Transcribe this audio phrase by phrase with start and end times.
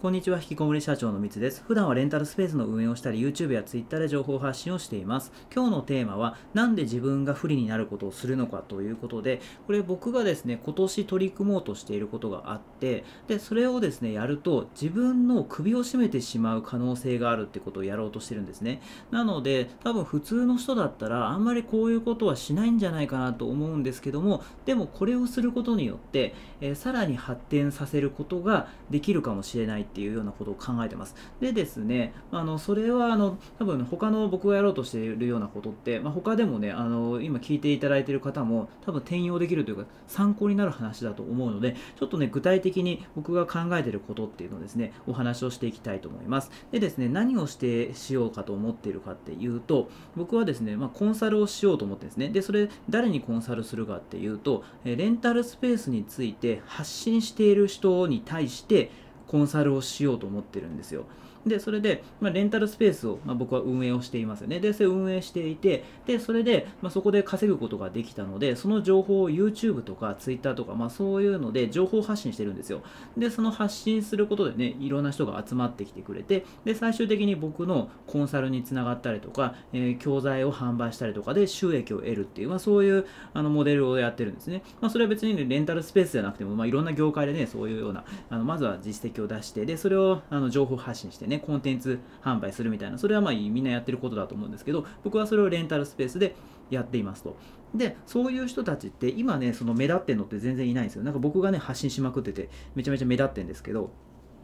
[0.00, 1.64] こんにちは、引きこもり社長のみつです。
[1.66, 5.32] 普段はレンタルスペースの運営をしたり、YouTube や Twitter で情報発信をしています。
[5.52, 18.80] 今日のテーマは、なんで自分が不利になることをするのかということで、これ僕がですね、今年取り組もうとしていることがあって、で、それをですね、やると、自分の首を絞めてしまう可能性があるってことをやろうとしてるんですね。
[19.10, 31.14] なので、多分普通の人だったら、あんまりこういうことはしないんじゃないかなと思うんですけども、でもこれをすることによって、えー、さらに発展させることができるかもしれないっていうようなことを考えてます。
[31.40, 46.50] でですね、あのそれはあの多分他の僕がやろうとしているようなことって、まあ、他でもね、あの今聞いていただいている方も多分転用できるというか参考になる話だと思うので、ちょっとね、具体的に僕が考えていることっていうのをですね、お話をしていきたいと思います。
[46.70, 58.90] でですね、何をしてしようかと思っているかっていうと、僕はですね、まあ、コンサルをしようと思ってですね、で、それ誰にコンサルするかっていうと、レンタルスペースについて発信している人に対して
[59.28, 61.04] コンサルをしようと思ってるんですよ。
[61.46, 64.60] で、それで、まあ、レンタルスペースを、まあ、僕は運営をしていますよね。
[64.60, 72.82] で、それ運営していて、で、それで、まあ、そこで稼ぐことができたので、その情報を YouTube とか Twitter とか、まあ、そういうので情報発信してるんですよ。
[73.16, 84.62] で、その発信することでね、いろんな人が集まってきてくれて、で、最終的に僕のコンサルにつながったりとか、えー、教材を販売したりとかで収益を得るっていう、まあ、そういうあのモデルをやってるんですね。
[84.80, 96.34] まあ、それは別に、ね、レンタルスペースじゃなくても、まあ、いろんな業界でね、そういうような、あのまずは実績を出して、で、それをあの情報発信してね、コンテンツ販売するみたいな、それはまあみんなやってることだと思うんですけど、僕はそれをレンタルスペースで
[96.70, 97.36] やっていますと。
[97.74, 101.02] で、そういう人たちって今ね、その目立ってんのって全然いないんですよ。
[101.02, 103.90] なんか僕がね、発信しまくってて、めちゃめちゃ目立ってんですけど、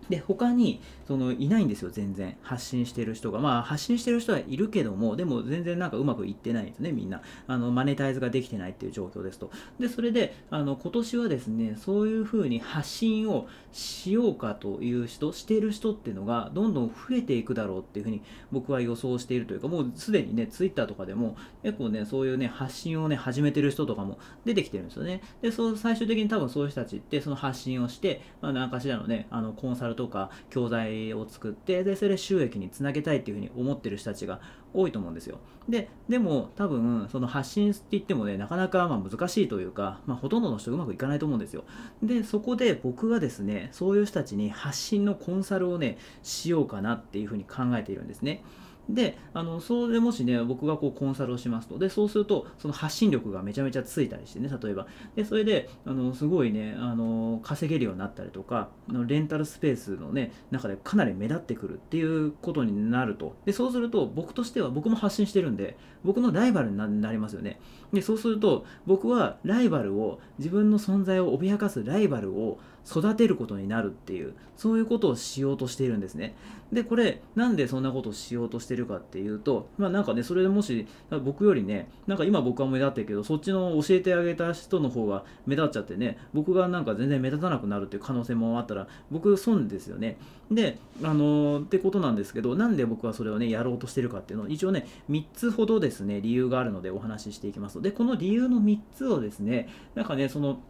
[0.08, 2.36] で、他に、その、いないんですよ、全然。
[2.42, 3.40] 発信してる人が。
[3.40, 7.22] まあ、発信してる人はいるけども、でも全然なんかうまくいってないんですね、みんな。
[7.46, 9.50] あの、マネタイズができてないっていう状況ですと。
[9.78, 25.22] で、それで、あの、今年はですね、そういうふうに発信をしようかという人、してる人っていうのが、どんどん増えていくだろうっていうふうに僕は予想しているというか、もうすでにね、ツイッターとかでも、結構ね、そういうね、発信をね、始めてる人とかも出てきてるんですよね。
[25.42, 34.40] で、そう、最終的に多分そういう人たちって、その発信をして、まあ、何かしらのね、あの、コンサルとか教材を作ってでそれ収益につなげたいっていうふうに思ってる人たちが
[34.72, 35.38] 多いと思うんですよ。
[35.68, 41.64] ででも多分その発信って言ってもねなかなかま難しいというか、まあ、ほとんどの人うまくいかないと思うんですよ。
[42.02, 48.42] でそこで僕がですねそういう人たちに発信のコンサルをねしようかなっていうふうに考えているんですね。
[48.88, 54.86] で、あの、それでもしね、僕がこうコンサルをしますと、で、そうすると、その発信力がめちゃめちゃついたりしてね、例えば。
[55.16, 58.68] で、それで、あの、すごいね、あの、稼げるようになったりとか、
[59.06, 63.36] レンタルスペースのね、中でかなり目立ってくるっていうことになると。
[63.46, 67.60] で、そうすると、僕としては、僕も発信してるんで、僕のライバルになりますよね。
[67.92, 76.34] で、そうすると、僕はライバルを、自分の存在を脅かすライバルを育てることになるっていう、そういうことをしようとしているんですね。
[76.72, 80.86] で、これ、なんでそんなことをしようとしてるかっていうと、まあなんかね、それでもし、
[81.24, 90.18] 僕よりね、なんか今僕は目立ってるけど、そっちの教えてあげた人の方が目立っちゃってね、僕がなんか全然目立たなくなるっていう可能性もあったら、僕損ですよね。
[90.50, 97.80] で、あのー、ってことなんですけど、なんで僕はそれをね、やろうとしてるかっていうのを、一応ね、3つほどですね、理由があるのでお話ししていきます。
[97.80, 100.60] で、この理由の3つをですね、なんかね、その、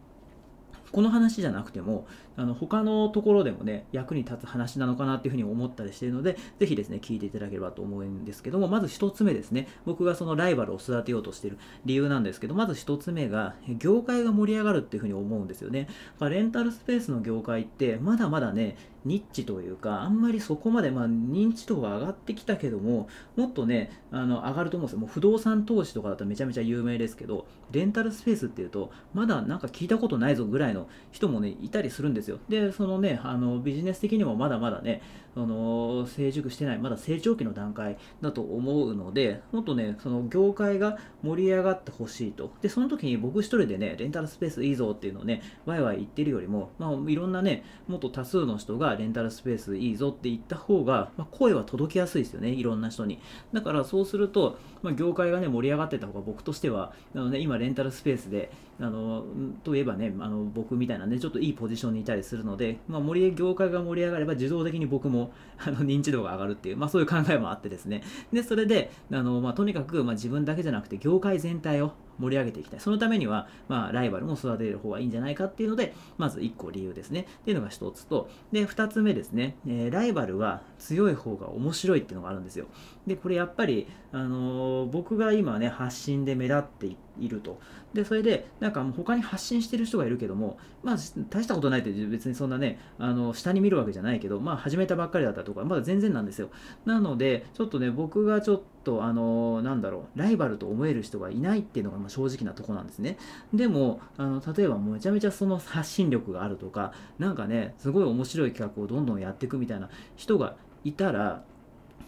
[0.95, 2.07] この話じゃなくても、
[2.37, 15.89] あの他のところでもね、役に立つ話なのかなっていうふうに思ったりしているので、ぜひですね、聞いていただければと思うんですけども、まず1つ目ですね、僕がそのライバルを育てようとしている理由なんですけど、まず1つ目が、業界が盛り上がるっていうふうに思うんですよね。
[16.21, 24.99] レンタルスペースの業界って、まだまだね、ニッチというか、あんまりそこまで、まあ、認知度は上がってきたけども、もっとね、あの上がると思うんですよ。
[24.99, 32.39] もう不動産投資とかだとめちゃめちゃ有名ですけど、レンタルスペースっていうと、まだなんか聞いたことないぞぐらいの人もね、いたりするんですよ。
[32.49, 35.01] で、そのね、あのビジネス的にもまだまだね、
[35.35, 42.51] その成熟してない、まだ成長期の段階だと思うので、もっとね、その業界が盛り上がってほしいと。
[42.61, 53.19] で、その時に僕一人でね、レンタルスペースいいぞっていうのをね、ワイワイ言ってるよりも、まあ、いろんなね、もっと多数の人がレンタルスペースいいぞって言った方が、まあ、声は届きやすいですよね、いろんな人に。
[53.53, 59.23] だからそうすると、まあ、業界がね、盛り上がってた方が僕としては、あのね、今レンタルスペースで、あの、
[59.63, 68.03] といえばね、あの僕みたいなね、ちょっといいポジションにいたりするので、まあ、盛り業界が盛り上がれば自動的に僕もあの認知度が上がるっていう、まあ、そういう考えもあってですね。
[68.33, 72.79] で、それで、あのまあ、とにかく、まあ、自分だけじゃなくて業界全体を盛り上げていきたい。
[72.79, 77.21] そのためには、まあ、ライバルも育てる方がいいんじゃないかっていうので、まず1個理由ですね。
[77.21, 82.67] っていうのが1つと、で、2つ目ですね、えー、ライバルは強い方が面白いっていうのがあるんですよ。
[83.07, 86.97] で、これやっぱり、あのー、僕が今ね、発信で目立ってい、
[87.29, 87.59] ると。
[87.93, 90.95] で、それで、なんかもう他に発信してる人がいるけども、まあ、
[91.29, 96.49] 大したことないって別にそんなね、あの、下に見るわけじゃないけど、まあ、始めたばっかりだったとか、まだ全然なんですよ。
[96.85, 103.17] なので、ちょっとね、僕がちょっと、あの、なんだろう、ライバルと思える人がいないっていうのが、まあ正直なとこなんですね。
[103.53, 111.43] でも、あの、例えば、めちゃめちゃその発信力があるとか、なんかね、すごい面白い企画をどんどんやっていくみたいな人がいたら、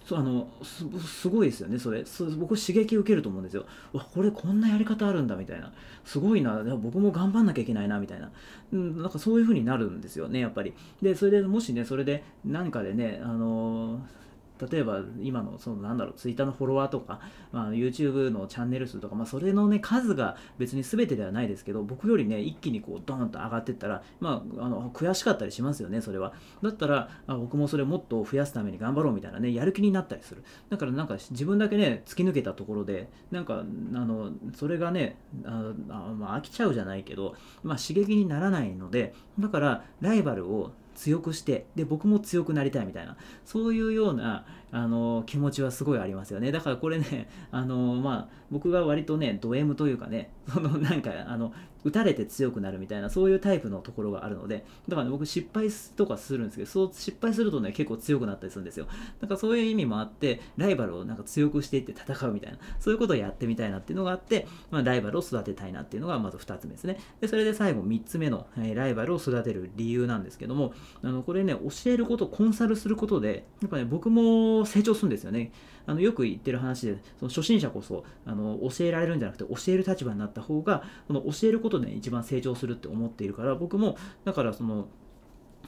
[0.06, 2.06] そあのすごいですよねそれ。
[2.38, 3.66] 僕刺激受けると思うんですよ。
[3.92, 5.74] わこれこんなやり方あるんだみたいな。
[6.06, 6.64] すごいな。
[6.78, 8.32] 僕も頑張んなきゃいけないなみたいな、
[8.72, 10.74] うん、なんかそういう風になるんですよねやっぱり。
[11.02, 14.27] でそれでもしねそれで何かでねあのー
[14.70, 17.20] 例えば今のそのなんだろうツイッターのフォロワーとか、
[17.52, 26.34] まあ、YouTube のチャンネル数とか、まあ、それのね数が別に全てではないですけど僕よりね一気にこうドーンと上がっていったら、まあ、あの悔しかったりしますよねそれは。
[26.62, 30.44] だったらあ僕もそれもっと増やすために頑張ろうみたいなねやる気になったりする。
[30.70, 43.16] だからなんか自分だけね突き抜けたところでなんかあのそれがねああ、まあ、飽きちゃうじゃないけど、まあ、刺激にならないのでだからライバルを強くしてで僕も強くなりたいみたいな
[43.46, 46.52] そういうようなあの気持ちはすごいありますよね。
[46.52, 51.54] だからこれね あのまあ僕が割とねド M というかね そのなんかあの
[51.84, 58.88] 打たれて強くなるみたいなそういうタイプのところがあるのでだから、ね、僕失敗とかするんですけどそう失敗するとね結構強くなったりするんですよ。
[59.22, 66.98] だからそういう意味もあってライバルをなんか強くしていって戦うみたいなそういうことをやってみたいなっていうのがあって、まあ、ライバルを育てたいなっていうのがまず2つ目ですね。
[67.22, 75.52] でそれで最後3つ目の、えー、ライバルを育てる理由なんですけどもあのこれね教えることコンサルすることでやっぱね僕も成長するんですよね。
[75.86, 84.90] あのよく言ってる話でその初心者こそあの教えられるんじゃなくて教える立場になった方がこの教えることで、ね、一番成長するって思っているから僕もだからその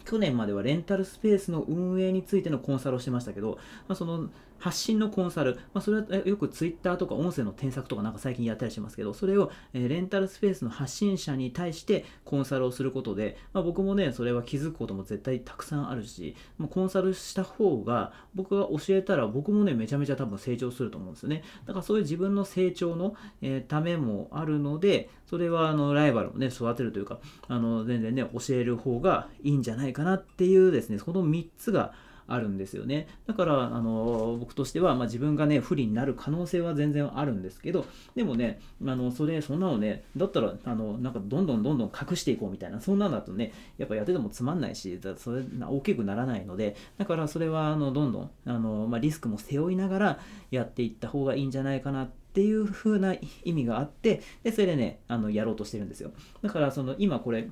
[0.10, 4.30] 去年まではレンタルスペースの運営についてのコンサルをしてましたけど、まあ、その
[4.60, 21.44] 発信のコンサル、まあ、それはよくツイッターとか音声の添削とかなんか最近やったりしますけど、それを、えレンタルスペースの発信者に対してコンサルをすることで、まあ、僕もね、それは気づくことも絶対たくさんあるし、まコンサルした方が僕が教えたら僕もね、めちゃめちゃ多分成長すると思うんですよね。
[21.66, 31.94] だからそういう自分の成長の、えためもあるので、それはあのライバルをね、育てるというか、あの全然ね、教える方がいいんじゃないかかなっていうですね、その3つが
[32.30, 33.08] あるんですよね。
[33.28, 37.86] だから、あの僕としては、まあ、自分がね、不利になる可能性は全然あるんですけど、
[38.16, 50.20] でもね、あのそれ、そんなのね、だったら、あのなんかどんどんどんどん隠していこうみたいな、そんなのだとね、やっぱやっててもつまんないし、だそれ大きくならないので、だからそれはあのどんどんあの、まあ、リスクも背負いながら
[50.52, 56.12] やっていった方がいいんじゃないかなっていう風な意味があって、で、それでね、あのやろうとしてるんですよ。
[56.44, 57.50] だから、その今これ、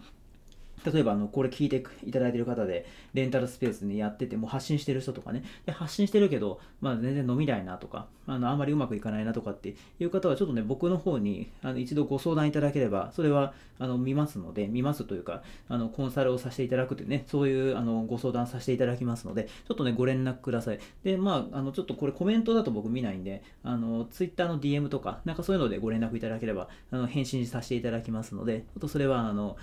[0.85, 5.43] 例えばあのこれ聞いていただいてる方でレンタルスペースにやってても発信してる人とかね。
[5.65, 20.79] で発信してるけど、まあ、全然飲みないなとかあのあんまりうまくいかないなとかっていう方はちょっとね僕の方にあの一度ご相談いただければそれはあの見ますので見ますというかあのコンサルをさせていただくというねそういうあのご相談させていただきますのでちょっとねご連絡ください。
[21.03, 29.57] でまああのちょっとこれコメントだと僕見ないんであの Twitter の DM とかなんかそういうのでご連絡いただければあの返信させていただきますのでちょっとそれはあの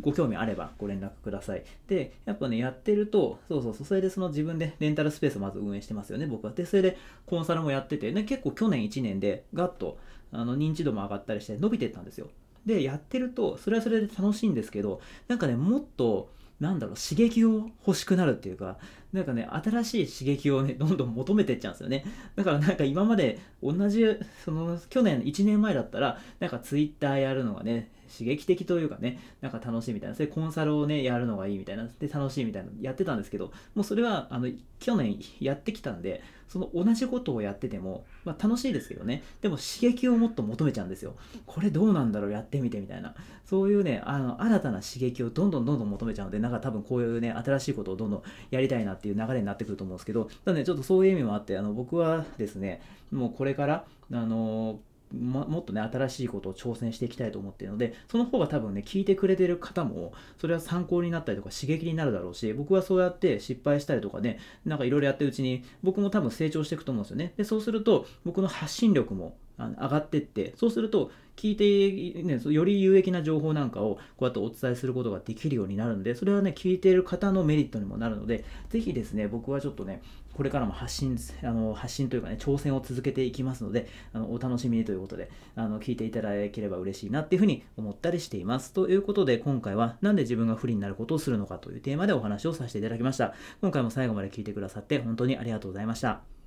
[0.00, 1.64] ご興味興味あればご連絡ください。
[1.86, 6.52] で、やっぱね、やってると、そうそうそう、それでその自分でレンタルスペースをまず運営してますよね、僕は。
[6.52, 6.96] で、それで
[7.26, 9.98] コンサルもやってて、ね、結構去年1年でガッと
[10.32, 12.28] あの認知度も上がったりして伸びてったんですよ。
[12.66, 18.78] で、やってると、それはそれで楽しいんですけど、なんかね、もっと、なんだろう、刺激を欲しくなるっていうか、
[19.12, 22.04] なんかね、新しい刺激をね、どんどん求めてっちゃうんですよね。
[22.34, 24.04] だからなんか今まで同じ、
[24.44, 34.50] その、去年、1年前だったら、なんかツイッターやるのがね、刺激的というかね、なんか楽しいみたいな、それコンサルをね、やるのがいいみたいな、で、楽しいみたいな、やってたんですけど、もうそれは、あの、
[34.80, 41.14] 去年やってきたんで、その同じことをやってても、まあ楽しいですけどね、でも刺激をもっと求めちゃうんですよ。
[41.46, 43.14] これどうなんだろう、やってみてみたいな。
[43.44, 54.80] そういうね、あの、新たな刺激をどんどんどんどん求めちゃうので、なんか多分こういうね、新しいことをどんどんやりたいなっていう流れになってくると思うんですけど、ただね、ちょっとそういう意味もあって、あの、僕はですね、もうこれから、あの
[55.12, 67.32] もっとね、新しいことを挑戦していきたいと思っているので、その方が多分ね、聞いてくれてる方も、それは参考になったりとか刺激になるだろうし、僕はそうやって失敗したりとかね、なんかいろいろやってるうちに、僕も多分成長していくと思うんですよね。
[67.36, 80.02] で、そうすると、僕の発信力も上がってって、そうすると、聞いて、ね、より有益な情報なんかをこうやってお伝えすることができるようになるので、それはね、聞いている方のメリットにもなるので、ぜひですね、僕はちょっとね、
[80.34, 88.72] これからも発信、あの発信というかね、挑戦を続けていきますので、あのお楽しみにということで、あの聞いていただければ嬉しいなっていうふうに思ったりしています。
[88.72, 93.34] ということで、今回はなんで自分が不利になることをするのかというテーマでお話をさせていただきました。
[93.60, 96.37] 今回も最後まで聞いてくださって本当にありがとうございました。